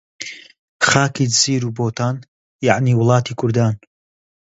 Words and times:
خاکی 0.87 1.25
جزیر 1.31 1.61
و 1.65 1.71
بۆتان، 1.77 2.15
یەعنی 2.67 2.97
وڵاتی 2.99 3.33
کوردان 3.39 3.73